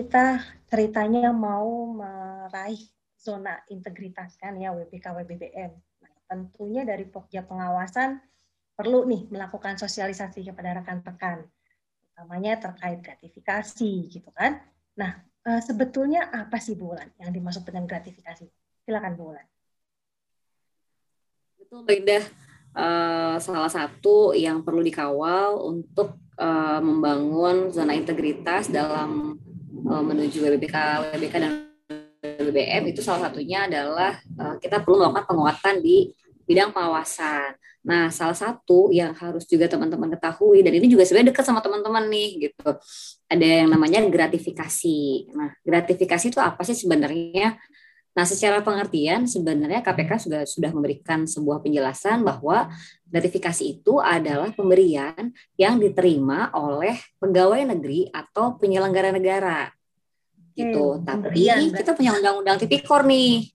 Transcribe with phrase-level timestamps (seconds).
[0.00, 0.40] kita
[0.72, 2.80] ceritanya mau meraih
[3.20, 5.76] zona integritas kan ya WPK WBBM.
[5.76, 8.16] Nah, tentunya dari Pokja pengawasan
[8.72, 11.44] perlu nih melakukan sosialisasi kepada rekan-rekan,
[12.16, 14.64] utamanya terkait gratifikasi gitu kan.
[14.96, 18.48] Nah, eh, sebetulnya apa sih Bu Wulan yang dimaksud dengan gratifikasi?
[18.88, 19.46] Silakan Bu Wulan.
[21.60, 22.24] Betul, Indah.
[22.70, 29.34] Uh, salah satu yang perlu dikawal untuk uh, membangun zona integritas dalam
[29.90, 30.76] uh, menuju WBK,
[31.18, 31.52] WBK dan
[32.22, 36.14] BBM itu salah satunya adalah uh, kita perlu melakukan penguatan di
[36.46, 37.58] bidang pengawasan.
[37.80, 42.10] Nah, salah satu yang harus juga teman-teman ketahui dan ini juga sebenarnya dekat sama teman-teman
[42.12, 42.70] nih gitu.
[43.30, 45.30] Ada yang namanya gratifikasi.
[45.32, 47.56] Nah, gratifikasi itu apa sih sebenarnya?
[48.10, 52.68] Nah, secara pengertian sebenarnya KPK sudah sudah memberikan sebuah penjelasan bahwa
[53.06, 59.70] gratifikasi itu adalah pemberian yang diterima oleh pegawai negeri atau penyelenggara negara
[60.66, 61.00] gitu.
[61.00, 63.50] Hmm, Tapi kita punya undang-undang tipikor nih.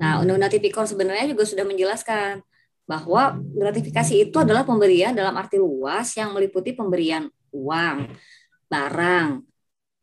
[0.00, 2.40] Nah, undang-undang tipikor sebenarnya juga sudah menjelaskan
[2.88, 8.10] bahwa gratifikasi itu adalah pemberian dalam arti luas yang meliputi pemberian uang,
[8.66, 9.46] barang,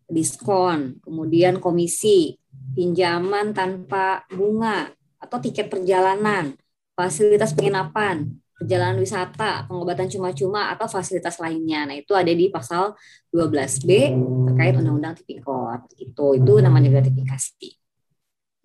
[0.08, 2.40] diskon, kemudian komisi,
[2.78, 4.88] pinjaman tanpa bunga
[5.20, 6.56] atau tiket perjalanan,
[6.96, 11.86] fasilitas penginapan, perjalanan wisata, pengobatan cuma-cuma atau fasilitas lainnya.
[11.86, 12.98] Nah, itu ada di pasal
[13.30, 14.18] 12B
[14.52, 15.86] terkait Undang-Undang Tipikor.
[15.96, 17.70] Itu itu namanya gratifikasi.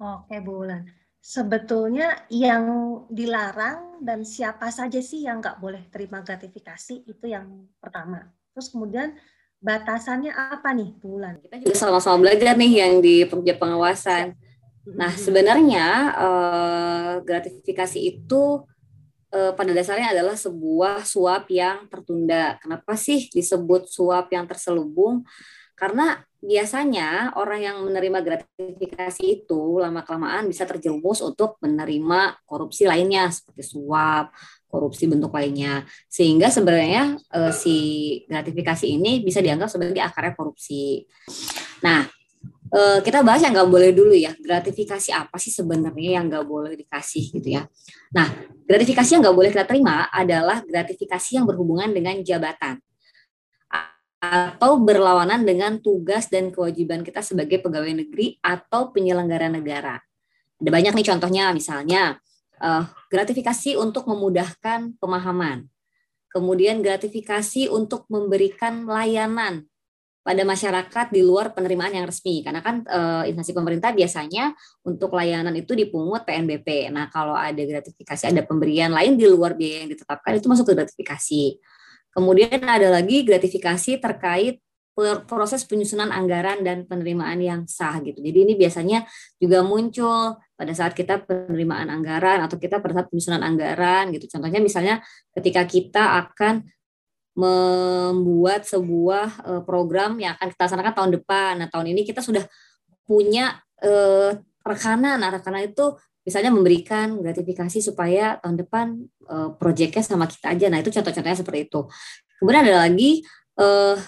[0.01, 0.83] Oke, Bu Ulan
[1.23, 2.67] sebetulnya yang
[3.07, 8.27] dilarang dan siapa saja sih yang nggak boleh terima gratifikasi itu yang pertama.
[8.51, 9.15] Terus kemudian
[9.63, 11.39] batasannya apa nih bulan?
[11.39, 14.35] Kita juga sama-sama belajar nih yang di pekerja pengawasan.
[14.99, 15.87] Nah sebenarnya
[16.19, 18.67] eh, gratifikasi itu
[19.33, 22.61] eh, pada dasarnya adalah sebuah suap yang tertunda.
[22.61, 25.25] Kenapa sih disebut suap yang terselubung?
[25.73, 33.67] Karena biasanya orang yang menerima gratifikasi itu lama-kelamaan bisa terjerumus untuk menerima korupsi lainnya seperti
[33.67, 34.31] suap,
[34.71, 35.83] korupsi bentuk lainnya.
[36.07, 37.77] Sehingga sebenarnya eh, si
[38.31, 41.03] gratifikasi ini bisa dianggap sebagai akarnya korupsi.
[41.83, 42.07] Nah,
[42.73, 44.33] eh, kita bahas yang nggak boleh dulu ya.
[44.41, 47.69] Gratifikasi apa sih sebenarnya yang nggak boleh dikasih gitu ya.
[48.17, 48.27] Nah,
[48.65, 52.81] gratifikasi yang nggak boleh kita terima adalah gratifikasi yang berhubungan dengan jabatan
[54.23, 59.99] atau berlawanan dengan tugas dan kewajiban kita sebagai pegawai negeri atau penyelenggara negara.
[60.63, 62.23] Ada banyak nih contohnya, misalnya
[62.63, 65.67] uh, gratifikasi untuk memudahkan pemahaman,
[66.31, 69.67] kemudian gratifikasi untuk memberikan layanan
[70.23, 74.55] pada masyarakat di luar penerimaan yang resmi karena kan uh, instansi pemerintah biasanya
[74.87, 76.95] untuk layanan itu dipungut PNBP.
[76.95, 80.75] Nah, kalau ada gratifikasi ada pemberian lain di luar biaya yang ditetapkan itu masuk ke
[80.79, 81.59] gratifikasi.
[82.15, 84.63] Kemudian ada lagi gratifikasi terkait
[85.25, 88.21] proses penyusunan anggaran dan penerimaan yang sah gitu.
[88.21, 89.09] Jadi ini biasanya
[89.41, 94.29] juga muncul pada saat kita penerimaan anggaran atau kita pada saat penyusunan anggaran gitu.
[94.37, 95.01] Contohnya misalnya
[95.33, 96.69] ketika kita akan
[97.33, 101.53] membuat sebuah eh, program yang akan kita laksanakan tahun depan.
[101.65, 102.45] Nah, tahun ini kita sudah
[103.09, 105.21] punya eh, rekanan.
[105.21, 108.87] Nah, rekanan itu misalnya memberikan gratifikasi supaya tahun depan
[109.27, 110.67] uh, proyeknya sama kita aja.
[110.71, 111.81] Nah, itu contoh-contohnya seperti itu.
[112.39, 113.27] Kemudian ada lagi
[113.59, 113.99] uh,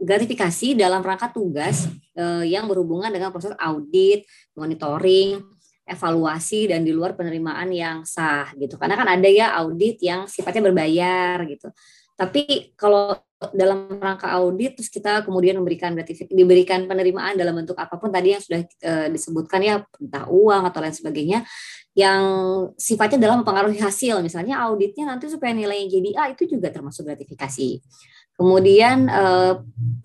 [0.00, 1.84] gratifikasi dalam rangka tugas
[2.16, 4.24] uh, yang berhubungan dengan proses audit,
[4.56, 5.44] monitoring,
[5.84, 8.80] evaluasi dan di luar penerimaan yang sah gitu.
[8.80, 11.68] Karena kan ada ya audit yang sifatnya berbayar gitu.
[12.20, 13.16] Tapi kalau
[13.56, 15.96] dalam rangka audit terus kita kemudian memberikan
[16.28, 20.84] diberikan penerimaan dalam bentuk apa pun tadi yang sudah e, disebutkan ya entah uang atau
[20.84, 21.48] lain sebagainya
[21.96, 22.22] yang
[22.76, 24.20] sifatnya dalam mempengaruhi hasil.
[24.20, 27.80] Misalnya auditnya nanti supaya nilainya jadi A itu juga termasuk gratifikasi.
[28.36, 29.24] Kemudian e,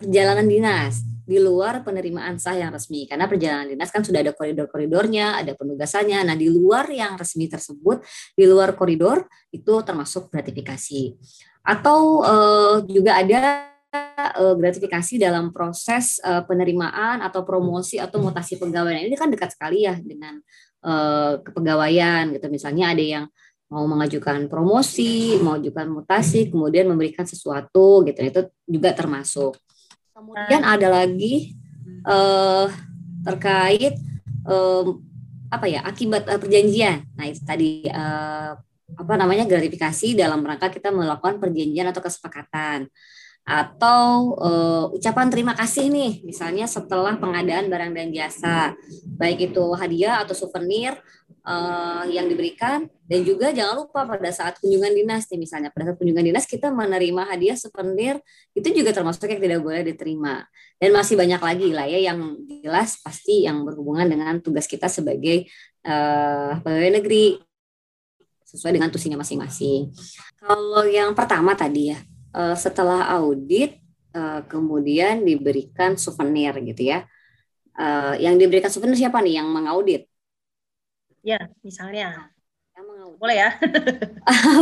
[0.00, 1.04] perjalanan dinas.
[1.26, 3.02] Di luar penerimaan sah yang resmi.
[3.02, 6.22] Karena perjalanan dinas kan sudah ada koridor-koridornya ada penugasannya.
[6.22, 7.98] Nah di luar yang resmi tersebut
[8.38, 11.18] di luar koridor itu termasuk gratifikasi
[11.66, 13.66] atau uh, juga ada
[14.38, 18.94] uh, gratifikasi dalam proses uh, penerimaan atau promosi atau mutasi pegawai.
[18.94, 20.38] Nah, ini kan dekat sekali ya dengan
[20.86, 22.46] uh, kepegawaian gitu.
[22.46, 23.24] Misalnya ada yang
[23.66, 28.20] mau mengajukan promosi, mengajukan mutasi, kemudian memberikan sesuatu gitu.
[28.22, 28.40] Itu
[28.70, 29.58] juga termasuk.
[30.14, 31.58] Kemudian ada lagi
[32.06, 32.70] uh,
[33.26, 33.98] terkait
[34.46, 35.02] um,
[35.50, 37.04] apa ya akibat uh, perjanjian.
[37.18, 38.54] Nah itu tadi uh,
[38.94, 42.86] apa namanya gratifikasi dalam rangka kita melakukan perjanjian atau kesepakatan.
[43.46, 48.74] atau uh, ucapan terima kasih nih misalnya setelah pengadaan barang dan jasa.
[49.06, 50.98] Baik itu hadiah atau souvenir
[51.46, 52.90] uh, yang diberikan.
[53.06, 56.74] Dan juga jangan lupa pada saat kunjungan dinas nih misalnya pada saat kunjungan dinas kita
[56.74, 58.18] menerima hadiah souvenir
[58.50, 60.42] itu juga termasuk yang tidak boleh diterima.
[60.82, 62.34] Dan masih banyak lagi lah ya yang
[62.66, 65.46] jelas pasti yang berhubungan dengan tugas kita sebagai
[65.86, 67.45] uh, pegawai negeri
[68.46, 69.90] sesuai dengan tusinya masing-masing.
[70.38, 71.98] Kalau yang pertama tadi ya
[72.36, 73.82] uh, setelah audit
[74.14, 77.08] uh, kemudian diberikan souvenir gitu ya.
[77.76, 80.08] Uh, yang diberikan souvenir siapa nih yang mengaudit?
[81.20, 82.32] Ya, misalnya.
[82.72, 83.18] Yang mengaudit.
[83.20, 83.50] Boleh ya?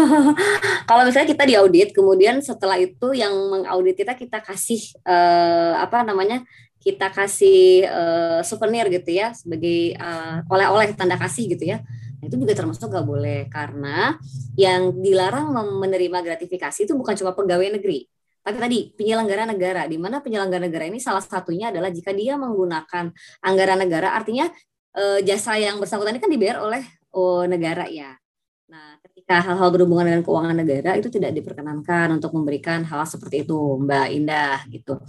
[0.90, 4.80] Kalau misalnya kita diaudit, kemudian setelah itu yang mengaudit kita kita kasih
[5.78, 6.42] apa namanya?
[6.82, 9.94] Kita kasih uh, souvenir gitu ya sebagai
[10.50, 11.86] oleh-oleh tanda kasih gitu ya
[12.26, 14.16] itu juga termasuk gak boleh karena
[14.56, 18.08] yang dilarang menerima gratifikasi itu bukan cuma pegawai negeri,
[18.44, 23.08] tapi tadi penyelenggara negara, di mana penyelenggara negara ini salah satunya adalah jika dia menggunakan
[23.40, 24.52] anggaran negara, artinya
[24.92, 26.84] eh, jasa yang bersangkutan ini kan dibayar oleh
[27.16, 28.12] oh, negara ya.
[28.68, 33.56] Nah, ketika hal-hal berhubungan dengan keuangan negara itu tidak diperkenankan untuk memberikan hal seperti itu,
[33.80, 35.00] Mbak Indah gitu.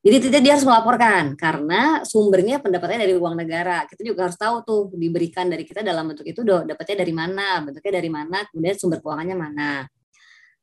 [0.00, 3.84] Jadi tidak dia harus melaporkan karena sumbernya pendapatnya dari uang negara.
[3.84, 8.00] Kita juga harus tahu tuh diberikan dari kita dalam bentuk itu dapatnya dari mana, bentuknya
[8.00, 9.84] dari mana, kemudian sumber keuangannya mana.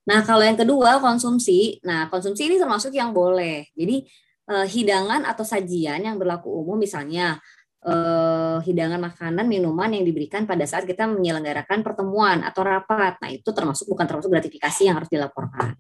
[0.10, 1.78] Nah, kalau yang kedua konsumsi.
[1.86, 3.70] Nah, konsumsi ini termasuk yang boleh.
[3.78, 4.10] Jadi
[4.50, 7.38] eh, hidangan atau sajian yang berlaku umum misalnya
[7.86, 13.22] eh, hidangan makanan, minuman yang diberikan pada saat kita menyelenggarakan pertemuan atau rapat.
[13.22, 15.78] Nah, itu termasuk bukan termasuk gratifikasi yang harus dilaporkan.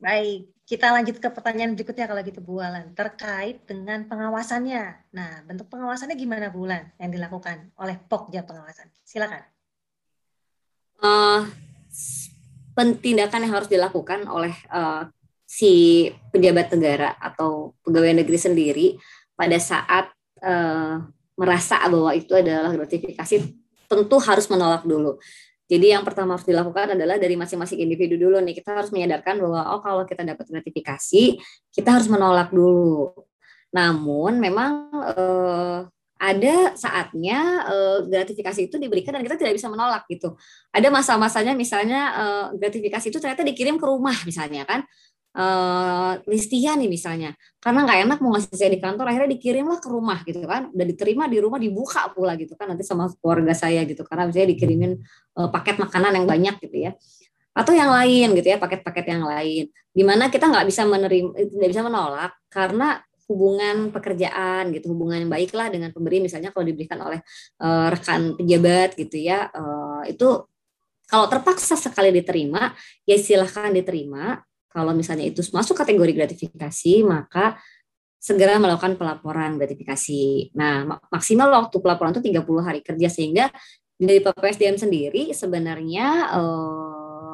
[0.00, 0.40] Baik.
[0.64, 2.92] Kita lanjut ke pertanyaan berikutnya kalau gitu Bu Alan.
[2.96, 5.12] Terkait dengan pengawasannya.
[5.12, 8.88] Nah, bentuk pengawasannya gimana Bu Alan yang dilakukan oleh Pokja Pengawasan?
[9.04, 9.44] Silakan.
[11.04, 11.44] Uh,
[12.74, 15.06] pentindakan yang harus dilakukan oleh uh,
[15.44, 18.86] si pejabat negara atau pegawai negeri sendiri
[19.38, 20.10] pada saat
[20.42, 21.04] uh,
[21.38, 23.52] merasa bahwa itu adalah gratifikasi
[23.86, 25.18] tentu harus menolak dulu.
[25.64, 28.60] Jadi yang pertama harus dilakukan adalah dari masing-masing individu dulu nih.
[28.60, 31.40] Kita harus menyadarkan bahwa oh kalau kita dapat gratifikasi,
[31.72, 33.16] kita harus menolak dulu.
[33.72, 35.78] Namun memang eh,
[36.20, 40.36] ada saatnya eh, gratifikasi itu diberikan dan kita tidak bisa menolak gitu.
[40.68, 44.84] Ada masa-masanya misalnya eh, gratifikasi itu ternyata dikirim ke rumah misalnya kan
[45.34, 47.34] uh, Listia nih misalnya.
[47.58, 50.70] Karena nggak enak mau ngasih saya di kantor akhirnya dikirimlah ke rumah gitu kan.
[50.70, 54.06] Udah diterima di rumah dibuka pula gitu kan nanti sama keluarga saya gitu.
[54.06, 54.92] Karena misalnya dikirimin
[55.38, 56.92] uh, paket makanan yang banyak gitu ya.
[57.54, 59.70] Atau yang lain gitu ya paket-paket yang lain.
[59.70, 65.32] Di mana kita nggak bisa menerima tidak bisa menolak karena hubungan pekerjaan gitu hubungan yang
[65.32, 66.22] baiklah dengan pemberi.
[66.22, 67.22] Misalnya kalau diberikan oleh
[67.62, 70.44] uh, rekan pejabat gitu ya uh, itu
[71.04, 72.72] kalau terpaksa sekali diterima
[73.04, 74.40] ya silahkan diterima
[74.74, 77.54] kalau misalnya itu masuk kategori gratifikasi, maka
[78.18, 80.50] segera melakukan pelaporan gratifikasi.
[80.58, 83.46] Nah, maksimal waktu pelaporan itu 30 hari kerja sehingga
[83.94, 87.32] dari PPSDM sendiri sebenarnya eh,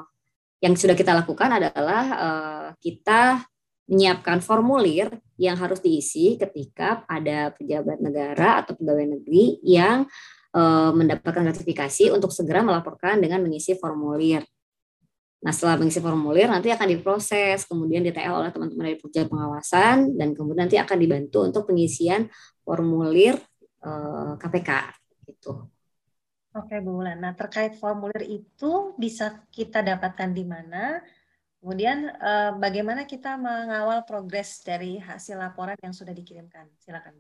[0.61, 3.47] yang sudah kita lakukan adalah eh, kita
[3.89, 5.09] menyiapkan formulir
[5.41, 10.05] yang harus diisi ketika ada pejabat negara atau pegawai negeri yang
[10.53, 14.43] eh, mendapatkan gratifikasi untuk segera melaporkan dengan mengisi formulir
[15.41, 20.21] Nah, setelah mengisi formulir nanti akan diproses, kemudian di TL oleh teman-teman dari Pokja Pengawasan
[20.21, 22.29] dan kemudian nanti akan dibantu untuk pengisian
[22.61, 23.41] formulir
[23.81, 24.71] eh, KPK
[25.33, 25.65] gitu.
[26.53, 27.25] Oke, Bu Wulan.
[27.25, 31.01] Nah, terkait formulir itu bisa kita dapatkan di mana?
[31.65, 36.69] Kemudian eh, bagaimana kita mengawal progres dari hasil laporan yang sudah dikirimkan?
[36.85, 37.17] Silakan.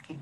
[0.00, 0.16] Oke.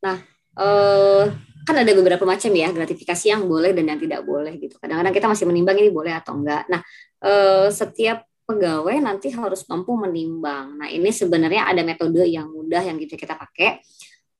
[0.00, 0.16] Nah,
[0.56, 1.24] eh,
[1.66, 4.76] kan ada beberapa macam ya gratifikasi yang boleh dan yang tidak boleh gitu.
[4.80, 6.66] Kadang-kadang kita masih menimbang ini boleh atau enggak.
[6.72, 6.80] Nah,
[7.22, 10.74] eh, setiap pegawai nanti harus mampu menimbang.
[10.74, 13.78] Nah, ini sebenarnya ada metode yang mudah yang bisa kita pakai.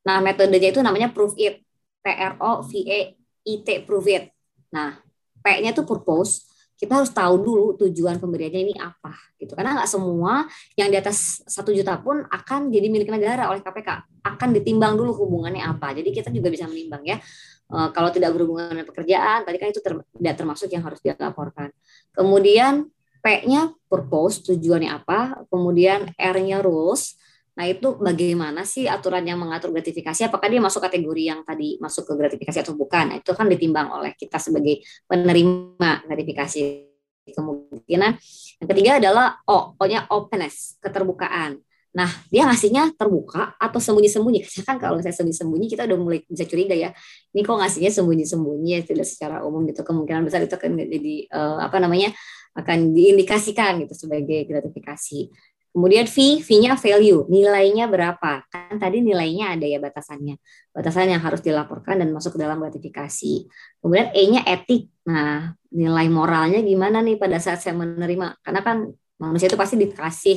[0.03, 1.63] Nah, metodenya itu namanya proof it.
[2.01, 3.01] P R O V E
[3.45, 4.33] I T proof it.
[4.73, 4.99] Nah,
[5.41, 6.50] P-nya itu purpose,
[6.81, 9.53] kita harus tahu dulu tujuan pemberiannya ini apa gitu.
[9.53, 10.49] Karena nggak semua
[10.81, 13.89] yang di atas satu juta pun akan jadi milik negara oleh KPK
[14.25, 15.93] akan ditimbang dulu hubungannya apa.
[15.93, 17.21] Jadi kita juga bisa menimbang ya.
[17.69, 21.69] E, kalau tidak berhubungan dengan pekerjaan tadi kan itu ter, tidak termasuk yang harus dilaporkan.
[22.17, 22.89] Kemudian
[23.21, 25.45] P-nya purpose tujuannya apa.
[25.53, 27.21] Kemudian R-nya rules
[27.61, 30.33] Nah, itu bagaimana sih aturan yang mengatur gratifikasi?
[30.33, 33.13] Apakah dia masuk kategori yang tadi masuk ke gratifikasi atau bukan?
[33.13, 36.89] Nah, itu kan ditimbang oleh kita sebagai penerima gratifikasi.
[37.29, 38.17] Kemungkinan
[38.65, 41.61] yang ketiga adalah O, O-nya openness, keterbukaan.
[41.93, 44.41] Nah, dia ngasihnya terbuka atau sembunyi-sembunyi.
[44.65, 46.97] Kan kalau saya sembunyi-sembunyi, kita udah mulai bisa curiga ya.
[47.37, 49.85] Ini kok ngasihnya sembunyi-sembunyi, ya, tidak secara umum gitu.
[49.85, 52.09] Kemungkinan besar itu akan jadi uh, apa namanya
[52.57, 55.31] akan diindikasikan gitu sebagai gratifikasi.
[55.71, 58.43] Kemudian fee, fee-nya value, nilainya berapa?
[58.51, 60.35] Kan tadi nilainya ada ya batasannya.
[60.75, 63.47] Batasan yang harus dilaporkan dan masuk ke dalam gratifikasi.
[63.79, 64.91] Kemudian E-nya etik.
[65.07, 68.43] Nah, nilai moralnya gimana nih pada saat saya menerima?
[68.43, 68.91] Karena kan
[69.23, 70.37] manusia itu pasti dikasih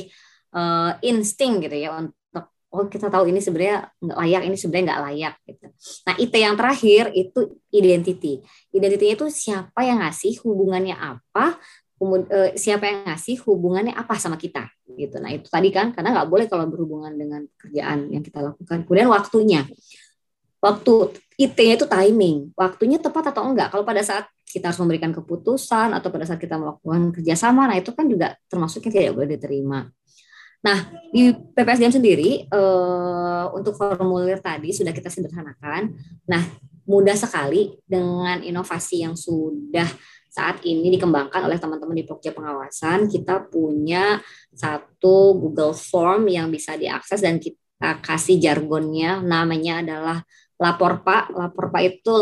[0.54, 5.02] uh, insting gitu ya untuk oh kita tahu ini sebenarnya nggak layak ini sebenarnya nggak
[5.06, 5.66] layak gitu.
[6.10, 8.42] Nah IT yang terakhir itu identity.
[8.74, 11.58] Identitinya itu siapa yang ngasih hubungannya apa
[12.58, 15.16] siapa yang ngasih hubungannya apa sama kita gitu.
[15.22, 18.84] Nah itu tadi kan karena nggak boleh kalau berhubungan dengan pekerjaan yang kita lakukan.
[18.84, 19.62] Kemudian waktunya,
[20.60, 20.94] waktu
[21.34, 23.74] IT-nya itu timing, waktunya tepat atau enggak.
[23.74, 27.90] Kalau pada saat kita harus memberikan keputusan atau pada saat kita melakukan kerjasama, nah itu
[27.90, 29.80] kan juga termasuknya tidak boleh diterima.
[30.64, 30.78] Nah,
[31.12, 35.92] di PPSDM sendiri uh, untuk formulir tadi sudah kita sederhanakan.
[36.24, 36.40] Nah,
[36.88, 39.84] mudah sekali dengan inovasi yang sudah
[40.34, 43.06] saat ini dikembangkan oleh teman-teman di Pokja Pengawasan.
[43.06, 44.18] Kita punya
[44.50, 49.22] satu Google Form yang bisa diakses dan kita kasih jargonnya.
[49.22, 50.18] Namanya adalah
[50.58, 51.30] lapor Pak.
[51.38, 52.14] Lapor Pak itu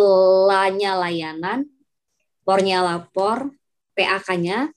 [0.44, 1.64] lanya layanan,
[2.44, 3.48] pornya lapor,
[3.96, 4.68] PAK-nya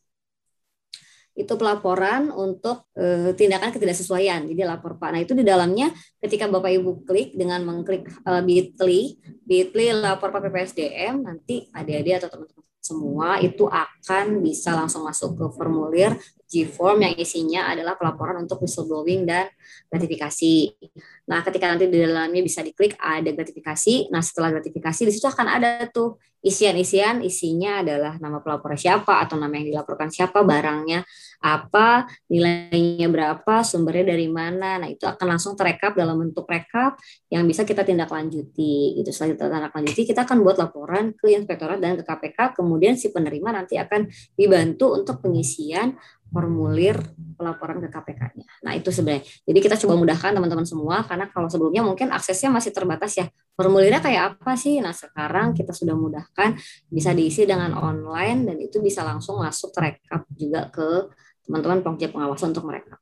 [1.35, 4.47] itu pelaporan untuk e, tindakan ketidaksesuaian.
[4.47, 5.11] Jadi lapor Pak.
[5.11, 5.91] Nah, itu di dalamnya
[6.23, 12.29] ketika Bapak Ibu klik dengan mengklik e, Bitly, Bitly lapor Pak PPSDM, nanti adik-adik atau
[12.31, 16.13] teman-teman semua itu akan bisa langsung masuk ke formulir
[16.45, 19.49] G-form yang isinya adalah pelaporan untuk whistleblowing dan
[19.89, 20.77] gratifikasi.
[21.25, 24.13] Nah, ketika nanti di dalamnya bisa diklik ada gratifikasi.
[24.13, 29.33] Nah, setelah gratifikasi di situ akan ada tuh isian-isian isinya adalah nama pelapor siapa atau
[29.33, 31.01] nama yang dilaporkan siapa, barangnya
[31.41, 34.77] apa, nilainya berapa, sumbernya dari mana.
[34.77, 37.01] Nah, itu akan langsung terekap dalam bentuk rekap
[37.33, 38.93] yang bisa kita tindak lanjuti.
[39.01, 42.93] Itu setelah kita tindak lanjuti, kita akan buat laporan ke inspektorat dan ke KPK, kemudian
[42.93, 44.05] si penerima nanti akan
[44.37, 45.97] dibantu untuk pengisian
[46.33, 46.97] formulir
[47.35, 48.45] pelaporan ke KPK-nya.
[48.65, 49.23] Nah, itu sebenarnya.
[49.23, 53.27] Jadi kita coba mudahkan teman-teman semua karena kalau sebelumnya mungkin aksesnya masih terbatas ya.
[53.55, 54.79] Formulirnya kayak apa sih?
[54.83, 56.59] Nah, sekarang kita sudah mudahkan
[56.91, 61.11] bisa diisi dengan online dan itu bisa langsung masuk terekap juga ke
[61.45, 62.97] teman-teman pengojek pengawasan untuk mereka.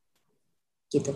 [0.91, 1.15] Gitu.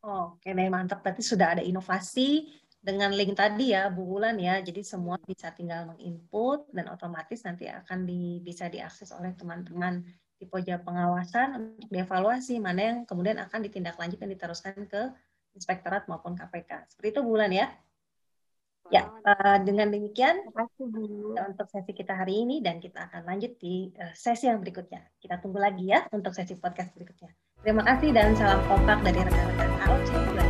[0.00, 1.04] Oke deh, mantap.
[1.04, 2.48] Berarti sudah ada inovasi
[2.80, 4.58] dengan link tadi ya Bu Wulan ya.
[4.64, 10.00] Jadi semua bisa tinggal menginput dan otomatis nanti akan di, bisa diakses oleh teman-teman
[10.46, 15.12] pojok pengawasan untuk dievaluasi mana yang kemudian akan ditindaklanjuti dan diteruskan ke
[15.52, 16.88] inspektorat maupun KPK.
[16.88, 17.68] Seperti itu bulan ya.
[18.90, 24.10] Ya, uh, dengan demikian untuk sesi kita hari ini dan kita akan lanjut di uh,
[24.18, 25.06] sesi yang berikutnya.
[25.22, 27.30] Kita tunggu lagi ya untuk sesi podcast berikutnya.
[27.62, 30.49] Terima kasih dan salam kompak dari rekan-rekan AOC